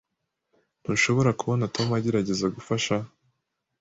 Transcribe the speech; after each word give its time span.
Ntushobora 0.81 1.31
kubona 1.39 1.71
Tom 1.75 1.87
agerageza 1.99 2.45
kugufasha? 2.47 2.95